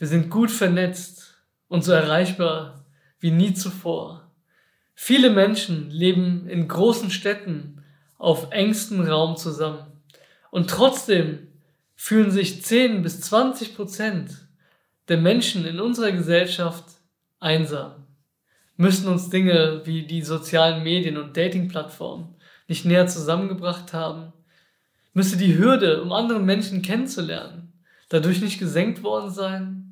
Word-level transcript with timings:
Wir 0.00 0.06
sind 0.06 0.30
gut 0.30 0.50
vernetzt 0.50 1.36
und 1.68 1.84
so 1.84 1.92
erreichbar 1.92 2.86
wie 3.18 3.30
nie 3.30 3.52
zuvor. 3.52 4.32
Viele 4.94 5.28
Menschen 5.28 5.90
leben 5.90 6.48
in 6.48 6.68
großen 6.68 7.10
Städten 7.10 7.84
auf 8.16 8.50
engstem 8.50 9.02
Raum 9.02 9.36
zusammen. 9.36 9.92
Und 10.50 10.70
trotzdem 10.70 11.48
fühlen 11.96 12.30
sich 12.30 12.64
10 12.64 13.02
bis 13.02 13.20
20 13.20 13.76
Prozent 13.76 14.48
der 15.08 15.18
Menschen 15.18 15.66
in 15.66 15.78
unserer 15.78 16.12
Gesellschaft 16.12 16.86
einsam. 17.38 18.06
Müssen 18.78 19.06
uns 19.06 19.28
Dinge 19.28 19.82
wie 19.84 20.06
die 20.06 20.22
sozialen 20.22 20.82
Medien 20.82 21.18
und 21.18 21.36
Datingplattformen 21.36 22.36
nicht 22.68 22.86
näher 22.86 23.06
zusammengebracht 23.06 23.92
haben? 23.92 24.32
Müsste 25.12 25.36
die 25.36 25.58
Hürde, 25.58 26.02
um 26.02 26.10
andere 26.12 26.40
Menschen 26.40 26.80
kennenzulernen, 26.80 27.74
dadurch 28.08 28.40
nicht 28.40 28.58
gesenkt 28.58 29.02
worden 29.02 29.28
sein? 29.28 29.89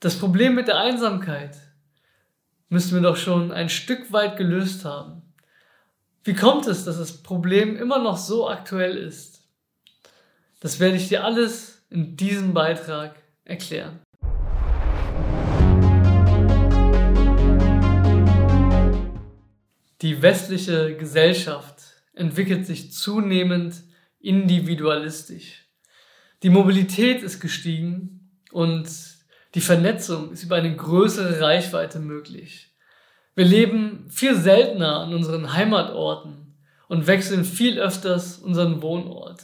Das 0.00 0.16
Problem 0.16 0.54
mit 0.54 0.68
der 0.68 0.78
Einsamkeit 0.78 1.56
müssten 2.68 2.94
wir 2.94 3.02
doch 3.02 3.16
schon 3.16 3.50
ein 3.50 3.68
Stück 3.68 4.12
weit 4.12 4.36
gelöst 4.36 4.84
haben. 4.84 5.22
Wie 6.22 6.34
kommt 6.34 6.68
es, 6.68 6.84
dass 6.84 6.98
das 6.98 7.20
Problem 7.24 7.74
immer 7.74 7.98
noch 7.98 8.16
so 8.16 8.48
aktuell 8.48 8.96
ist? 8.96 9.42
Das 10.60 10.78
werde 10.78 10.98
ich 10.98 11.08
dir 11.08 11.24
alles 11.24 11.84
in 11.90 12.16
diesem 12.16 12.54
Beitrag 12.54 13.16
erklären. 13.44 13.98
Die 20.00 20.22
westliche 20.22 20.96
Gesellschaft 20.96 21.82
entwickelt 22.12 22.66
sich 22.66 22.92
zunehmend 22.92 23.82
individualistisch. 24.20 25.66
Die 26.44 26.50
Mobilität 26.50 27.24
ist 27.24 27.40
gestiegen 27.40 28.30
und 28.52 29.17
die 29.54 29.60
Vernetzung 29.60 30.32
ist 30.32 30.44
über 30.44 30.56
eine 30.56 30.74
größere 30.74 31.40
Reichweite 31.40 31.98
möglich. 31.98 32.74
Wir 33.34 33.44
leben 33.44 34.06
viel 34.10 34.34
seltener 34.34 35.00
an 35.00 35.14
unseren 35.14 35.52
Heimatorten 35.54 36.54
und 36.88 37.06
wechseln 37.06 37.44
viel 37.44 37.78
öfters 37.78 38.38
unseren 38.38 38.82
Wohnort. 38.82 39.42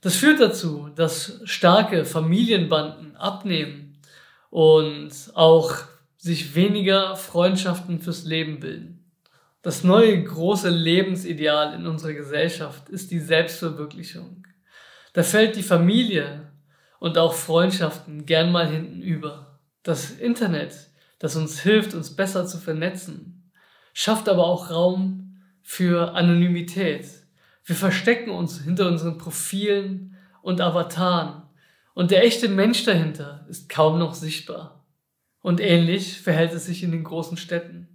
Das 0.00 0.16
führt 0.16 0.40
dazu, 0.40 0.90
dass 0.94 1.40
starke 1.44 2.04
Familienbanden 2.04 3.16
abnehmen 3.16 3.98
und 4.50 5.10
auch 5.34 5.74
sich 6.16 6.54
weniger 6.54 7.16
Freundschaften 7.16 8.00
fürs 8.00 8.24
Leben 8.24 8.60
bilden. 8.60 9.04
Das 9.62 9.82
neue 9.82 10.22
große 10.22 10.68
Lebensideal 10.68 11.74
in 11.74 11.86
unserer 11.86 12.12
Gesellschaft 12.12 12.88
ist 12.88 13.10
die 13.10 13.18
Selbstverwirklichung. 13.18 14.46
Da 15.12 15.22
fällt 15.22 15.56
die 15.56 15.62
Familie 15.62 16.47
und 16.98 17.18
auch 17.18 17.34
Freundschaften 17.34 18.26
gern 18.26 18.52
mal 18.52 18.68
hinten 18.68 19.02
über. 19.02 19.58
Das 19.82 20.10
Internet, 20.10 20.90
das 21.18 21.36
uns 21.36 21.60
hilft, 21.60 21.94
uns 21.94 22.16
besser 22.16 22.46
zu 22.46 22.58
vernetzen, 22.58 23.50
schafft 23.92 24.28
aber 24.28 24.46
auch 24.46 24.70
Raum 24.70 25.40
für 25.62 26.14
Anonymität. 26.14 27.06
Wir 27.64 27.76
verstecken 27.76 28.30
uns 28.30 28.62
hinter 28.62 28.88
unseren 28.88 29.18
Profilen 29.18 30.16
und 30.42 30.60
Avataren 30.60 31.42
und 31.98 32.12
der 32.12 32.24
echte 32.24 32.48
Mensch 32.48 32.84
dahinter 32.84 33.44
ist 33.48 33.68
kaum 33.68 33.98
noch 33.98 34.14
sichtbar. 34.14 34.86
Und 35.40 35.60
ähnlich 35.60 36.20
verhält 36.20 36.52
es 36.52 36.66
sich 36.66 36.82
in 36.84 36.92
den 36.92 37.02
großen 37.02 37.36
Städten. 37.36 37.88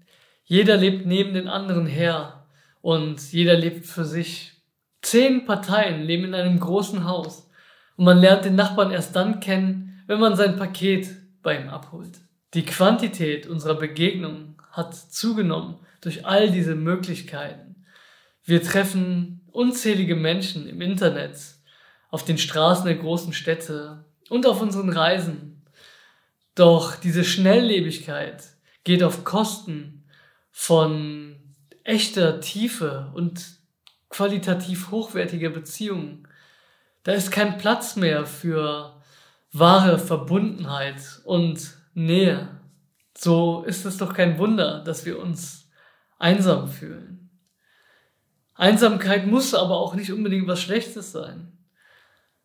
Jeder 0.43 0.75
lebt 0.75 1.05
neben 1.05 1.33
den 1.33 1.47
anderen 1.47 1.85
her 1.85 2.45
und 2.81 3.31
jeder 3.31 3.55
lebt 3.55 3.85
für 3.85 4.03
sich. 4.03 4.61
Zehn 5.01 5.45
Parteien 5.45 6.03
leben 6.03 6.25
in 6.25 6.35
einem 6.35 6.59
großen 6.59 7.05
Haus 7.05 7.49
und 7.95 8.05
man 8.05 8.19
lernt 8.19 8.45
den 8.45 8.55
Nachbarn 8.55 8.91
erst 8.91 9.15
dann 9.15 9.39
kennen, 9.39 10.03
wenn 10.07 10.19
man 10.19 10.35
sein 10.35 10.57
Paket 10.57 11.09
bei 11.41 11.59
ihm 11.59 11.69
abholt. 11.69 12.19
Die 12.53 12.65
Quantität 12.65 13.47
unserer 13.47 13.75
Begegnungen 13.75 14.57
hat 14.71 14.95
zugenommen 14.95 15.79
durch 16.01 16.25
all 16.25 16.51
diese 16.51 16.75
Möglichkeiten. 16.75 17.85
Wir 18.43 18.61
treffen 18.61 19.41
unzählige 19.51 20.15
Menschen 20.15 20.67
im 20.67 20.81
Internet, 20.81 21.37
auf 22.09 22.25
den 22.25 22.37
Straßen 22.37 22.85
der 22.85 22.95
großen 22.95 23.33
Städte 23.33 24.05
und 24.29 24.45
auf 24.45 24.61
unseren 24.61 24.89
Reisen. 24.89 25.63
Doch 26.55 26.95
diese 26.95 27.23
Schnelllebigkeit 27.23 28.43
geht 28.83 29.01
auf 29.01 29.23
Kosten 29.23 30.03
von 30.51 31.35
echter 31.83 32.39
Tiefe 32.39 33.11
und 33.15 33.43
qualitativ 34.09 34.91
hochwertiger 34.91 35.49
Beziehungen. 35.49 36.27
Da 37.03 37.11
ist 37.11 37.31
kein 37.31 37.57
Platz 37.57 37.95
mehr 37.95 38.25
für 38.25 39.01
wahre 39.51 39.99
Verbundenheit 39.99 41.21
und 41.25 41.77
Nähe. 41.93 42.47
So 43.15 43.63
ist 43.63 43.85
es 43.85 43.97
doch 43.97 44.13
kein 44.13 44.37
Wunder, 44.37 44.83
dass 44.83 45.05
wir 45.05 45.19
uns 45.19 45.69
einsam 46.17 46.67
fühlen. 46.67 47.29
Einsamkeit 48.55 49.27
muss 49.27 49.53
aber 49.53 49.77
auch 49.77 49.95
nicht 49.95 50.11
unbedingt 50.11 50.47
was 50.47 50.61
Schlechtes 50.61 51.11
sein. 51.11 51.51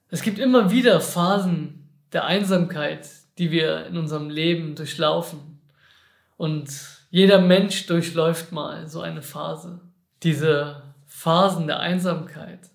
Es 0.09 0.23
gibt 0.23 0.39
immer 0.39 0.71
wieder 0.71 1.01
Phasen 1.01 1.89
der 2.13 2.25
Einsamkeit, 2.25 3.09
die 3.39 3.51
wir 3.51 3.87
in 3.87 3.97
unserem 3.97 4.31
Leben 4.31 4.75
durchlaufen. 4.75 5.61
Und 6.37 6.69
jeder 7.11 7.41
Mensch 7.41 7.87
durchläuft 7.87 8.53
mal 8.53 8.89
so 8.89 9.01
eine 9.01 9.23
Phase. 9.23 9.81
Diese 10.23 10.83
Phasen 11.07 11.67
der 11.67 11.81
Einsamkeit 11.81 12.71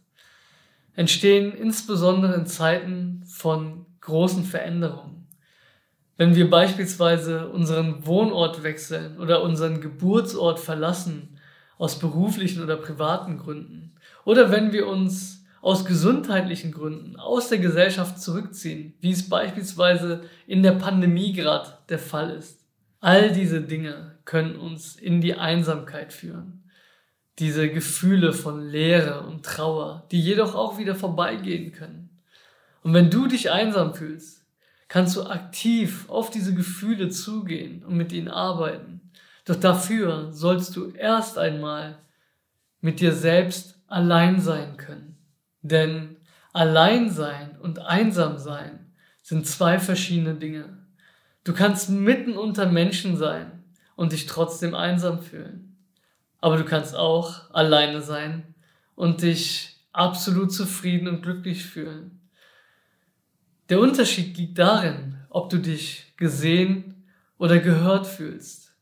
entstehen 0.95 1.53
insbesondere 1.53 2.35
in 2.35 2.45
Zeiten 2.45 3.23
von 3.25 3.85
großen 4.01 4.43
Veränderungen. 4.43 5.27
Wenn 6.17 6.35
wir 6.35 6.49
beispielsweise 6.49 7.49
unseren 7.49 8.05
Wohnort 8.05 8.63
wechseln 8.63 9.17
oder 9.19 9.41
unseren 9.43 9.81
Geburtsort 9.81 10.59
verlassen 10.59 11.39
aus 11.77 11.97
beruflichen 11.97 12.63
oder 12.63 12.77
privaten 12.77 13.39
Gründen 13.39 13.95
oder 14.23 14.51
wenn 14.51 14.71
wir 14.71 14.87
uns 14.87 15.43
aus 15.61 15.85
gesundheitlichen 15.85 16.71
Gründen 16.71 17.15
aus 17.15 17.47
der 17.47 17.57
Gesellschaft 17.57 18.21
zurückziehen, 18.21 18.93
wie 18.99 19.11
es 19.11 19.29
beispielsweise 19.29 20.21
in 20.45 20.61
der 20.61 20.73
Pandemie 20.73 21.33
gerade 21.33 21.69
der 21.89 21.99
Fall 21.99 22.31
ist. 22.31 22.59
All 22.99 23.31
diese 23.31 23.61
Dinge 23.61 24.17
können 24.25 24.57
uns 24.57 24.95
in 24.95 25.21
die 25.21 25.35
Einsamkeit 25.35 26.13
führen. 26.13 26.62
Diese 27.39 27.69
Gefühle 27.69 28.33
von 28.33 28.61
Leere 28.61 29.21
und 29.21 29.43
Trauer, 29.43 30.07
die 30.11 30.21
jedoch 30.21 30.55
auch 30.55 30.77
wieder 30.77 30.95
vorbeigehen 30.95 31.71
können. 31.71 32.21
Und 32.83 32.93
wenn 32.93 33.09
du 33.09 33.27
dich 33.27 33.51
einsam 33.51 33.93
fühlst, 33.93 34.45
kannst 34.87 35.15
du 35.15 35.23
aktiv 35.23 36.07
auf 36.09 36.29
diese 36.29 36.53
Gefühle 36.53 37.09
zugehen 37.09 37.83
und 37.83 37.97
mit 37.97 38.11
ihnen 38.11 38.27
arbeiten. 38.27 39.01
Doch 39.45 39.55
dafür 39.55 40.31
sollst 40.31 40.75
du 40.75 40.91
erst 40.91 41.37
einmal 41.37 41.97
mit 42.81 42.99
dir 42.99 43.13
selbst 43.13 43.79
allein 43.87 44.39
sein 44.39 44.77
können. 44.77 45.17
Denn 45.61 46.17
allein 46.51 47.09
sein 47.09 47.57
und 47.61 47.79
einsam 47.79 48.37
sein 48.37 48.93
sind 49.21 49.47
zwei 49.47 49.79
verschiedene 49.79 50.35
Dinge. 50.35 50.77
Du 51.43 51.53
kannst 51.53 51.89
mitten 51.89 52.37
unter 52.37 52.67
Menschen 52.71 53.17
sein 53.17 53.63
und 53.95 54.11
dich 54.11 54.25
trotzdem 54.25 54.75
einsam 54.75 55.21
fühlen. 55.21 55.72
Aber 56.43 56.57
du 56.57 56.65
kannst 56.65 56.93
auch 56.93 57.53
alleine 57.53 58.01
sein 58.01 58.53
und 58.95 59.21
dich 59.21 59.77
absolut 59.93 60.51
zufrieden 60.51 61.07
und 61.07 61.21
glücklich 61.21 61.65
fühlen. 61.65 62.19
Der 63.69 63.79
Unterschied 63.79 64.37
liegt 64.37 64.59
darin, 64.59 65.15
ob 65.29 65.49
du 65.49 65.57
dich 65.57 66.13
gesehen 66.17 67.05
oder 67.37 67.59
gehört 67.59 68.07
fühlst. 68.07 68.73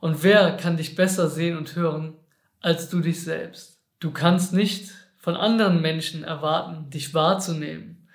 Und 0.00 0.22
wer 0.22 0.56
kann 0.56 0.78
dich 0.78 0.94
besser 0.94 1.28
sehen 1.28 1.58
und 1.58 1.76
hören 1.76 2.14
als 2.60 2.88
du 2.88 3.00
dich 3.00 3.22
selbst? 3.22 3.82
Du 4.00 4.10
kannst 4.10 4.54
nicht 4.54 4.90
von 5.18 5.36
anderen 5.36 5.82
Menschen 5.82 6.24
erwarten, 6.24 6.88
dich 6.88 7.12
wahrzunehmen, 7.12 8.08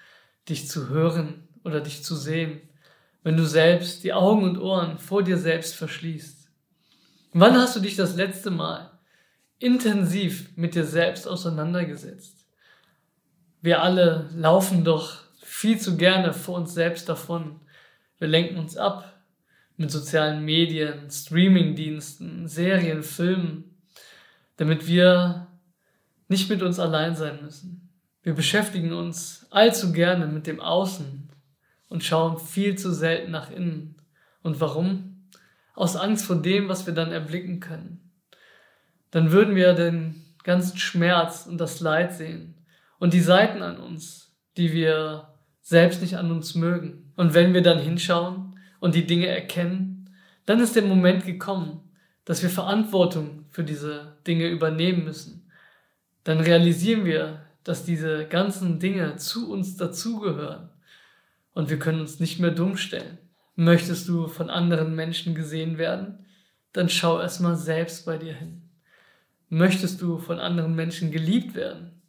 dich 0.49 0.67
zu 0.67 0.89
hören 0.89 1.47
oder 1.63 1.81
dich 1.81 2.03
zu 2.03 2.15
sehen 2.15 2.61
wenn 3.27 3.35
du 3.35 3.45
selbst 3.45 4.05
die 4.05 4.13
Augen 4.13 4.45
und 4.45 4.57
Ohren 4.57 4.97
vor 4.99 5.21
dir 5.21 5.37
selbst 5.37 5.75
verschließt? 5.75 6.36
Wann 7.39 7.55
hast 7.55 7.75
du 7.75 7.79
dich 7.79 7.95
das 7.95 8.15
letzte 8.15 8.49
Mal 8.49 8.89
intensiv 9.59 10.49
mit 10.55 10.73
dir 10.73 10.85
selbst 10.85 11.27
auseinandergesetzt? 11.27 12.47
Wir 13.61 13.83
alle 13.83 14.27
laufen 14.33 14.83
doch 14.83 15.19
viel 15.43 15.79
zu 15.79 15.97
gerne 15.97 16.33
vor 16.33 16.55
uns 16.57 16.73
selbst 16.73 17.07
davon. 17.07 17.59
Wir 18.17 18.27
lenken 18.27 18.57
uns 18.57 18.75
ab 18.75 19.21
mit 19.75 19.91
sozialen 19.91 20.45
Medien, 20.45 21.11
Streamingdiensten, 21.11 22.47
Serien, 22.47 23.03
Filmen, 23.03 23.77
damit 24.55 24.87
wir 24.87 25.45
nicht 26.29 26.49
mit 26.49 26.63
uns 26.63 26.79
allein 26.79 27.15
sein 27.15 27.43
müssen. 27.43 27.89
Wir 28.23 28.33
beschäftigen 28.33 28.93
uns 28.93 29.45
allzu 29.51 29.91
gerne 29.91 30.25
mit 30.25 30.47
dem 30.47 30.59
Außen, 30.59 31.29
und 31.87 32.03
schauen 32.03 32.39
viel 32.39 32.77
zu 32.77 32.91
selten 32.91 33.31
nach 33.31 33.51
innen. 33.51 33.95
Und 34.41 34.59
warum? 34.59 35.16
Aus 35.77 35.95
Angst 35.95 36.25
vor 36.25 36.37
dem, 36.37 36.69
was 36.69 36.87
wir 36.87 36.95
dann 36.95 37.11
erblicken 37.11 37.59
können. 37.59 38.11
Dann 39.11 39.31
würden 39.31 39.55
wir 39.55 39.73
den 39.73 40.25
ganzen 40.43 40.79
Schmerz 40.79 41.45
und 41.45 41.59
das 41.59 41.81
Leid 41.81 42.15
sehen 42.15 42.55
und 42.97 43.13
die 43.13 43.21
Seiten 43.21 43.61
an 43.61 43.77
uns, 43.77 44.35
die 44.57 44.73
wir 44.73 45.35
selbst 45.61 46.01
nicht 46.01 46.17
an 46.17 46.31
uns 46.31 46.55
mögen. 46.55 47.13
Und 47.15 47.35
wenn 47.35 47.53
wir 47.53 47.61
dann 47.61 47.77
hinschauen 47.77 48.57
und 48.79 48.95
die 48.95 49.05
Dinge 49.05 49.27
erkennen, 49.27 50.09
dann 50.47 50.59
ist 50.59 50.75
der 50.75 50.81
Moment 50.81 51.27
gekommen, 51.27 51.81
dass 52.25 52.41
wir 52.41 52.49
Verantwortung 52.49 53.45
für 53.51 53.63
diese 53.63 54.17
Dinge 54.25 54.47
übernehmen 54.47 55.03
müssen. 55.03 55.47
Dann 56.23 56.39
realisieren 56.39 57.05
wir, 57.05 57.45
dass 57.63 57.85
diese 57.85 58.25
ganzen 58.25 58.79
Dinge 58.79 59.17
zu 59.17 59.51
uns 59.51 59.77
dazugehören 59.77 60.69
und 61.53 61.69
wir 61.69 61.77
können 61.77 62.01
uns 62.01 62.19
nicht 62.19 62.39
mehr 62.39 62.49
dumm 62.51 62.77
stellen. 62.77 63.19
Möchtest 63.59 64.07
du 64.07 64.27
von 64.27 64.51
anderen 64.51 64.93
Menschen 64.93 65.33
gesehen 65.33 65.79
werden? 65.79 66.27
Dann 66.73 66.89
schau 66.89 67.19
erstmal 67.19 67.55
selbst 67.55 68.05
bei 68.05 68.19
dir 68.19 68.35
hin. 68.35 68.69
Möchtest 69.49 69.99
du 69.99 70.19
von 70.19 70.39
anderen 70.39 70.75
Menschen 70.75 71.09
geliebt 71.09 71.55
werden? 71.55 71.99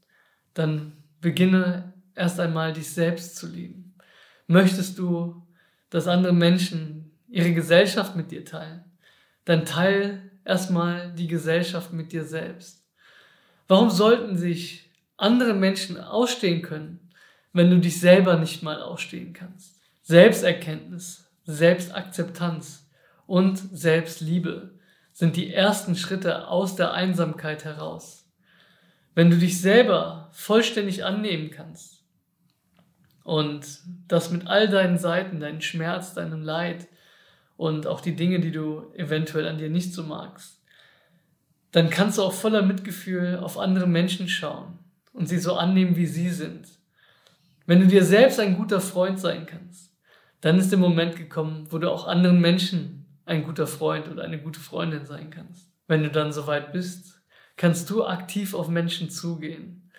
Dann 0.53 0.93
beginne 1.23 1.95
erst 2.15 2.39
einmal 2.39 2.75
dich 2.75 2.91
selbst 2.91 3.37
zu 3.37 3.47
lieben. 3.47 3.95
Möchtest 4.47 4.99
du, 4.99 5.47
dass 5.89 6.07
andere 6.07 6.35
Menschen 6.35 7.13
ihre 7.29 7.55
Gesellschaft 7.55 8.15
mit 8.15 8.31
dir 8.31 8.45
teilen? 8.45 8.85
Dann 9.47 9.65
teil 9.65 10.31
erstmal 10.45 11.15
die 11.15 11.29
Gesellschaft 11.29 11.95
mit 11.95 12.13
dir 12.13 12.25
selbst. 12.25 12.87
Warum 13.69 13.89
sollten 13.89 14.37
sich 14.37 14.91
andere 15.17 15.55
Menschen 15.55 15.99
ausstehen 15.99 16.61
können, 16.61 17.09
wenn 17.55 17.71
du 17.71 17.79
dich 17.79 17.99
selber 17.99 18.39
nicht 18.39 18.63
mal 18.63 18.83
ausstehen 18.83 19.33
kannst? 19.33 19.81
Selbsterkenntnis, 20.03 21.28
Selbstakzeptanz 21.51 22.87
und 23.27 23.57
Selbstliebe 23.57 24.75
sind 25.13 25.35
die 25.35 25.53
ersten 25.53 25.97
Schritte 25.97 26.47
aus 26.47 26.77
der 26.77 26.93
Einsamkeit 26.93 27.65
heraus. 27.65 28.31
Wenn 29.15 29.31
du 29.31 29.39
dich 29.39 29.59
selber 29.59 30.29
vollständig 30.33 31.07
annehmen 31.07 31.51
kannst 31.51 32.05
und 33.25 33.65
das 34.09 34.31
mit 34.31 34.47
all 34.47 34.69
deinen 34.69 34.99
Seiten, 34.99 35.41
deinen 35.41 35.63
Schmerz, 35.63 36.13
deinem 36.13 36.43
Leid 36.43 36.87
und 37.57 37.87
auch 37.87 38.03
die 38.03 38.15
Dinge, 38.15 38.41
die 38.41 38.53
du 38.53 38.93
eventuell 38.95 39.49
an 39.49 39.57
dir 39.57 39.71
nicht 39.71 39.95
so 39.95 40.03
magst, 40.03 40.63
dann 41.73 41.89
kannst 41.89 42.19
du 42.19 42.23
auch 42.25 42.35
voller 42.35 42.61
Mitgefühl 42.61 43.39
auf 43.39 43.59
andere 43.59 43.87
Menschen 43.87 44.29
schauen 44.29 44.79
und 45.15 45.31
sie 45.31 45.39
so 45.39 45.55
annehmen, 45.55 45.97
wie 45.97 46.07
sie 46.07 46.29
sind. 46.29 46.69
Wenn 47.65 47.81
du 47.81 47.87
dir 47.87 48.05
selbst 48.05 48.39
ein 48.39 48.59
guter 48.59 48.83
Freund 48.83 49.19
sein 49.19 49.47
kannst, 49.47 49.88
dann 50.41 50.59
ist 50.59 50.71
der 50.71 50.79
Moment 50.79 51.17
gekommen, 51.17 51.67
wo 51.71 51.79
du 51.79 51.91
auch 51.91 52.07
anderen 52.07 52.41
Menschen 52.41 53.07
ein 53.27 53.45
guter 53.45 53.67
Freund 53.67 54.09
oder 54.09 54.23
eine 54.23 54.41
gute 54.41 54.61
Freundin 54.61 55.05
sein 55.05 55.31
kannst. 55.31 55.71
Wenn 55.87 56.03
du 56.03 56.11
dann 56.11 56.33
soweit 56.33 56.73
bist, 56.73 57.21
kannst 57.57 57.91
du 57.91 58.05
aktiv 58.05 58.55
auf 58.55 58.69
Menschen 58.69 59.11
zugehen 59.11 59.91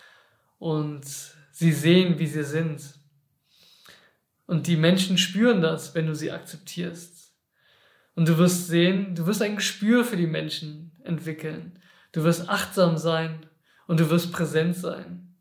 und 0.57 1.05
sie 1.51 1.71
sehen, 1.71 2.19
wie 2.19 2.27
sie 2.27 2.43
sind. 2.43 2.95
Und 4.47 4.67
die 4.67 4.77
Menschen 4.77 5.17
spüren 5.17 5.61
das, 5.61 5.93
wenn 5.93 6.07
du 6.07 6.15
sie 6.15 6.31
akzeptierst. 6.31 7.35
Und 8.15 8.27
du 8.27 8.37
wirst 8.37 8.67
sehen, 8.67 9.13
du 9.13 9.27
wirst 9.27 9.41
ein 9.41 9.57
Gespür 9.57 10.03
für 10.03 10.17
die 10.17 10.27
Menschen 10.27 10.91
entwickeln. 11.03 11.79
Du 12.11 12.23
wirst 12.23 12.49
achtsam 12.49 12.97
sein 12.97 13.45
und 13.87 13.99
du 13.99 14.09
wirst 14.09 14.31
präsent 14.31 14.75
sein. 14.75 15.35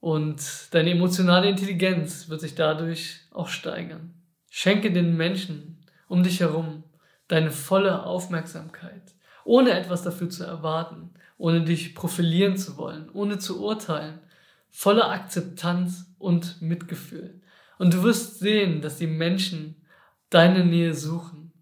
Und 0.00 0.42
deine 0.72 0.90
emotionale 0.90 1.48
Intelligenz 1.48 2.28
wird 2.28 2.40
sich 2.40 2.56
dadurch 2.56 3.20
auch 3.30 3.48
steigern. 3.48 4.12
Schenke 4.54 4.92
den 4.92 5.16
Menschen 5.16 5.78
um 6.08 6.22
dich 6.22 6.40
herum 6.40 6.84
deine 7.26 7.50
volle 7.50 8.04
Aufmerksamkeit, 8.04 9.14
ohne 9.46 9.70
etwas 9.70 10.02
dafür 10.02 10.28
zu 10.28 10.44
erwarten, 10.44 11.14
ohne 11.38 11.64
dich 11.64 11.94
profilieren 11.94 12.58
zu 12.58 12.76
wollen, 12.76 13.08
ohne 13.14 13.38
zu 13.38 13.64
urteilen, 13.64 14.20
voller 14.68 15.10
Akzeptanz 15.10 16.14
und 16.18 16.60
Mitgefühl. 16.60 17.40
Und 17.78 17.94
du 17.94 18.02
wirst 18.02 18.40
sehen, 18.40 18.82
dass 18.82 18.98
die 18.98 19.06
Menschen 19.06 19.86
deine 20.28 20.66
Nähe 20.66 20.92
suchen. 20.92 21.54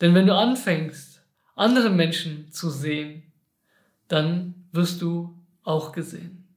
Denn 0.00 0.14
wenn 0.14 0.28
du 0.28 0.36
anfängst, 0.36 1.26
andere 1.56 1.90
Menschen 1.90 2.52
zu 2.52 2.70
sehen, 2.70 3.24
dann 4.06 4.68
wirst 4.70 5.02
du 5.02 5.36
auch 5.64 5.90
gesehen. 5.90 6.49